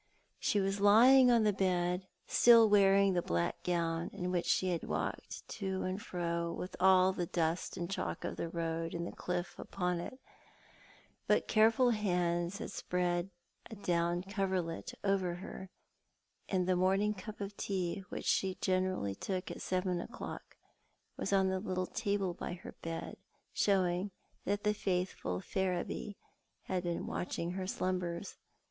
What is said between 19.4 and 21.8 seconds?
at seven o'clock was on the